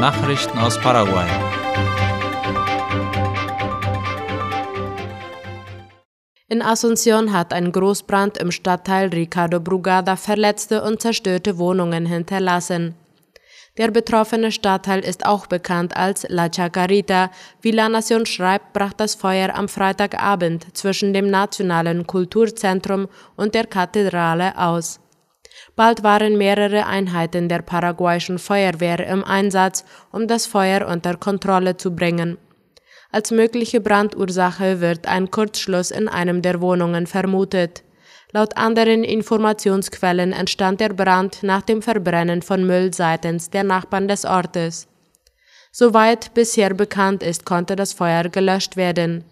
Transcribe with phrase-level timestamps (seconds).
[0.00, 1.28] Nachrichten aus Paraguay.
[6.48, 12.94] In Asunción hat ein Großbrand im Stadtteil Ricardo Brugada verletzte und zerstörte Wohnungen hinterlassen.
[13.76, 17.30] Der betroffene Stadtteil ist auch bekannt als La Chacarita.
[17.60, 23.66] Wie La Nación schreibt, brach das Feuer am Freitagabend zwischen dem Nationalen Kulturzentrum und der
[23.66, 24.99] Kathedrale aus.
[25.76, 31.94] Bald waren mehrere Einheiten der paraguayischen Feuerwehr im Einsatz, um das Feuer unter Kontrolle zu
[31.94, 32.38] bringen.
[33.12, 37.82] Als mögliche Brandursache wird ein Kurzschluss in einem der Wohnungen vermutet.
[38.32, 44.24] Laut anderen Informationsquellen entstand der Brand nach dem Verbrennen von Müll seitens der Nachbarn des
[44.24, 44.86] Ortes.
[45.72, 49.24] Soweit bisher bekannt ist, konnte das Feuer gelöscht werden.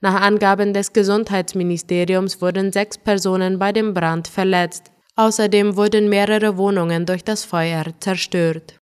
[0.00, 4.92] Nach Angaben des Gesundheitsministeriums wurden sechs Personen bei dem Brand verletzt.
[5.16, 8.78] Außerdem wurden mehrere Wohnungen durch das Feuer zerstört.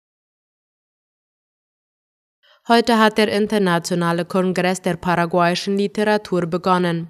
[2.67, 7.07] Heute hat der Internationale Kongress der paraguayischen Literatur begonnen.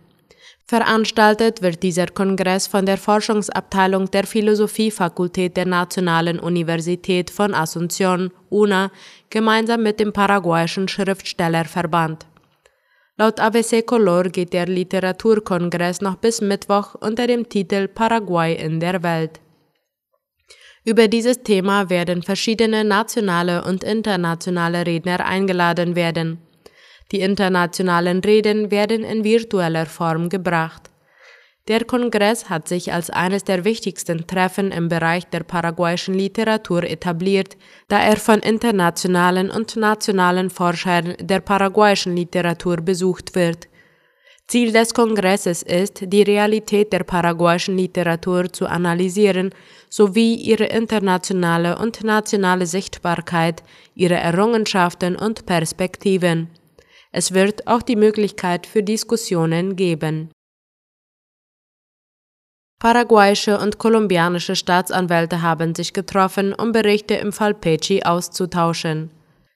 [0.67, 8.91] Veranstaltet wird dieser Kongress von der Forschungsabteilung der Philosophiefakultät der Nationalen Universität von Asunción, UNA,
[9.29, 12.25] gemeinsam mit dem paraguayischen Schriftstellerverband.
[13.17, 19.03] Laut ABC Color geht der Literaturkongress noch bis Mittwoch unter dem Titel Paraguay in der
[19.03, 19.39] Welt.
[20.83, 26.39] Über dieses Thema werden verschiedene nationale und internationale Redner eingeladen werden.
[27.13, 30.89] Die internationalen Reden werden in virtueller Form gebracht.
[31.67, 37.57] Der Kongress hat sich als eines der wichtigsten Treffen im Bereich der paraguayischen Literatur etabliert,
[37.87, 43.67] da er von internationalen und nationalen Forschern der paraguayischen Literatur besucht wird.
[44.47, 49.49] Ziel des Kongresses ist, die Realität der paraguayischen Literatur zu analysieren
[49.89, 53.63] sowie ihre internationale und nationale Sichtbarkeit,
[53.95, 56.51] ihre Errungenschaften und Perspektiven.
[57.11, 60.29] Es wird auch die Möglichkeit für Diskussionen geben.
[62.79, 69.11] Paraguayische und kolumbianische Staatsanwälte haben sich getroffen, um Berichte im Fall Pecci auszutauschen.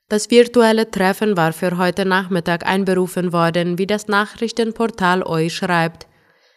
[0.07, 6.08] Das virtuelle Treffen war für heute Nachmittag einberufen worden, wie das Nachrichtenportal OI schreibt.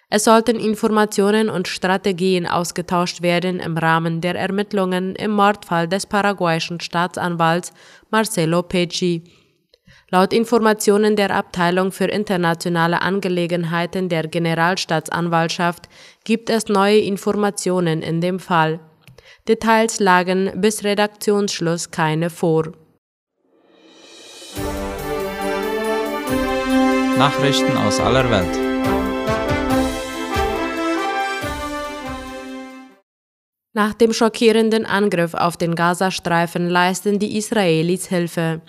[0.09, 6.81] Es sollten Informationen und Strategien ausgetauscht werden im Rahmen der Ermittlungen im Mordfall des paraguayischen
[6.81, 7.73] Staatsanwalts
[8.11, 9.25] Marcelo Pecci.
[10.15, 15.89] Laut Informationen der Abteilung für internationale Angelegenheiten der Generalstaatsanwaltschaft
[16.25, 18.79] gibt es neue Informationen in dem Fall.
[19.49, 22.73] Details lagen bis Redaktionsschluss keine vor.
[27.17, 28.59] Nachrichten aus aller Welt.
[33.73, 38.61] Nach dem schockierenden Angriff auf den Gazastreifen leisten die Israelis Hilfe.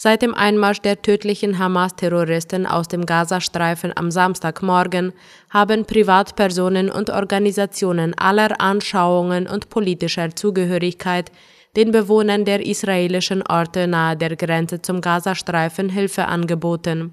[0.00, 5.12] Seit dem Einmarsch der tödlichen Hamas-Terroristen aus dem Gazastreifen am Samstagmorgen
[5.50, 11.32] haben Privatpersonen und Organisationen aller Anschauungen und politischer Zugehörigkeit
[11.74, 17.12] den Bewohnern der israelischen Orte nahe der Grenze zum Gazastreifen Hilfe angeboten.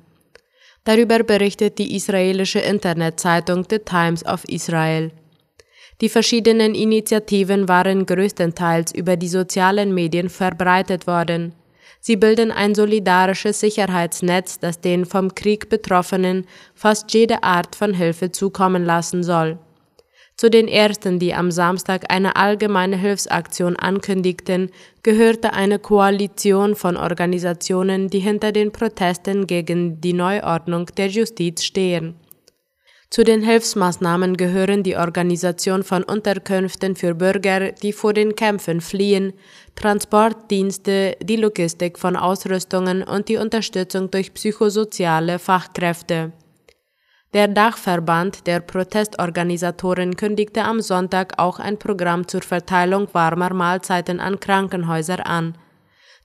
[0.83, 5.11] Darüber berichtet die israelische Internetzeitung The Times of Israel.
[6.01, 11.55] Die verschiedenen Initiativen waren größtenteils über die sozialen Medien verbreitet worden.
[12.07, 16.45] Sie bilden ein solidarisches Sicherheitsnetz, das den vom Krieg Betroffenen
[16.75, 19.57] fast jede Art von Hilfe zukommen lassen soll.
[20.37, 24.69] Zu den ersten, die am Samstag eine allgemeine Hilfsaktion ankündigten,
[25.01, 32.13] gehörte eine Koalition von Organisationen, die hinter den Protesten gegen die Neuordnung der Justiz stehen.
[33.09, 39.33] Zu den Hilfsmaßnahmen gehören die Organisation von Unterkünften für Bürger, die vor den Kämpfen fliehen,
[39.75, 46.33] Transportdienste, die Logistik von Ausrüstungen und die Unterstützung durch psychosoziale Fachkräfte.
[47.33, 54.39] Der Dachverband der Protestorganisatoren kündigte am Sonntag auch ein Programm zur Verteilung warmer Mahlzeiten an
[54.39, 55.57] Krankenhäuser an.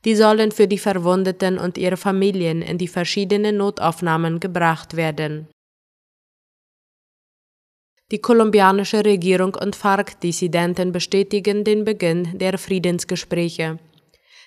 [0.05, 5.49] Die sollen für die Verwundeten und ihre Familien in die verschiedenen Notaufnahmen gebracht werden.
[8.11, 13.79] Die kolumbianische Regierung und FARC-Dissidenten bestätigen den Beginn der Friedensgespräche.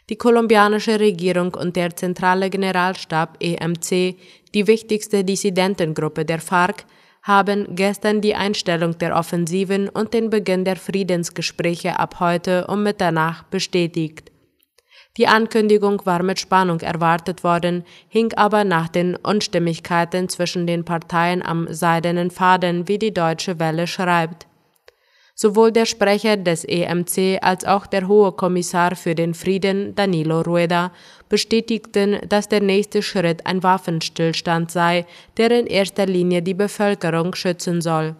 [0.09, 4.17] Die kolumbianische Regierung und der zentrale Generalstab EMC,
[4.53, 6.83] die wichtigste Dissidentengruppe der FARC,
[7.21, 13.49] haben gestern die Einstellung der Offensiven und den Beginn der Friedensgespräche ab heute um Mitternacht
[13.49, 14.32] bestätigt.
[15.17, 21.43] Die Ankündigung war mit Spannung erwartet worden, hing aber nach den Unstimmigkeiten zwischen den Parteien
[21.43, 24.47] am seidenen Faden, wie die Deutsche Welle schreibt.
[25.35, 30.91] Sowohl der Sprecher des EMC als auch der Hohe Kommissar für den Frieden, Danilo Rueda,
[31.29, 35.05] bestätigten, dass der nächste Schritt ein Waffenstillstand sei,
[35.37, 38.15] der in erster Linie die Bevölkerung schützen soll.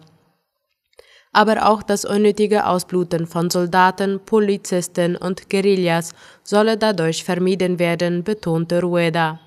[1.34, 6.14] Aber auch das unnötige Ausbluten von Soldaten, Polizisten und Guerillas
[6.44, 9.40] solle dadurch vermieden werden, betonte Rueda.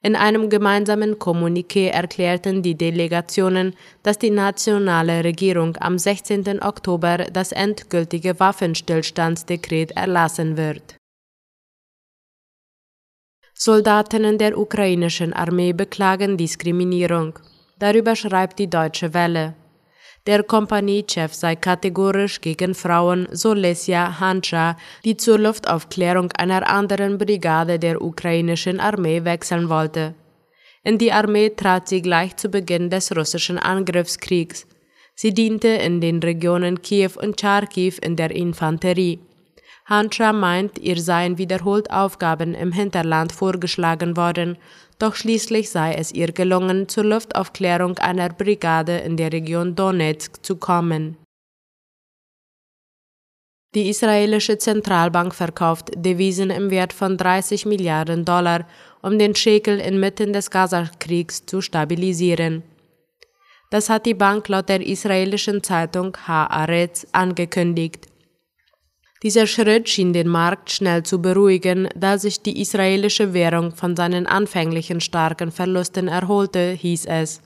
[0.00, 3.74] In einem gemeinsamen Kommuniqué erklärten die Delegationen,
[4.04, 6.62] dass die nationale Regierung am 16.
[6.62, 10.94] Oktober das endgültige Waffenstillstandsdekret erlassen wird.
[13.54, 17.40] Soldatinnen der ukrainischen Armee beklagen Diskriminierung.
[17.80, 19.54] Darüber schreibt die Deutsche Welle.
[20.28, 27.78] Der Kompaniechef sei kategorisch gegen Frauen, so Lesja Hanscha, die zur Luftaufklärung einer anderen Brigade
[27.78, 30.12] der ukrainischen Armee wechseln wollte.
[30.84, 34.66] In die Armee trat sie gleich zu Beginn des russischen Angriffskriegs.
[35.14, 39.20] Sie diente in den Regionen Kiew und Charkiw in der Infanterie.
[39.86, 44.58] Hanscha meint, ihr seien wiederholt Aufgaben im Hinterland vorgeschlagen worden,
[44.98, 50.56] doch schließlich sei es ihr gelungen, zur Luftaufklärung einer Brigade in der Region Donetsk zu
[50.56, 51.16] kommen.
[53.74, 58.66] Die israelische Zentralbank verkauft Devisen im Wert von 30 Milliarden Dollar,
[59.02, 62.62] um den Schekel inmitten des Gazakriegs zu stabilisieren.
[63.70, 68.08] Das hat die Bank laut der israelischen Zeitung Haaretz angekündigt.
[69.22, 74.28] Dieser Schritt schien den Markt schnell zu beruhigen, da sich die israelische Währung von seinen
[74.28, 77.40] anfänglichen starken Verlusten erholte, hieß es.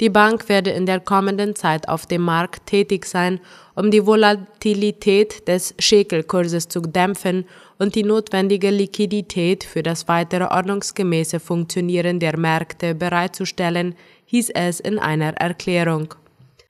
[0.00, 3.40] Die Bank werde in der kommenden Zeit auf dem Markt tätig sein,
[3.76, 7.46] um die Volatilität des Schekelkurses zu dämpfen
[7.78, 13.94] und die notwendige Liquidität für das weitere ordnungsgemäße Funktionieren der Märkte bereitzustellen,
[14.26, 16.14] hieß es in einer Erklärung.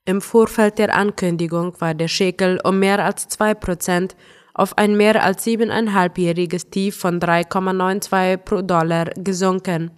[0.07, 4.15] Im Vorfeld der Ankündigung war der Schekel um mehr als zwei Prozent
[4.53, 9.93] auf ein mehr als siebeneinhalbjähriges Tief von 3,92 pro Dollar gesunken.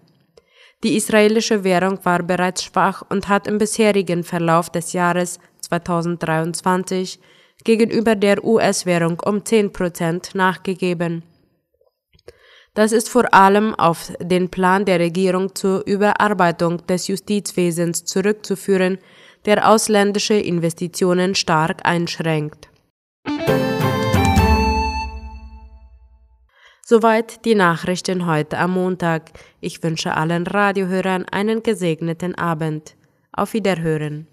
[0.84, 7.18] Die israelische Währung war bereits schwach und hat im bisherigen Verlauf des Jahres 2023
[7.64, 11.24] gegenüber der US-Währung um 10 Prozent nachgegeben.
[12.74, 18.98] Das ist vor allem auf den Plan der Regierung zur Überarbeitung des Justizwesens zurückzuführen,
[19.46, 22.68] der ausländische Investitionen stark einschränkt.
[26.88, 29.32] Soweit die Nachrichten heute am Montag.
[29.60, 32.96] Ich wünsche allen Radiohörern einen gesegneten Abend.
[33.32, 34.28] Auf Wiederhören.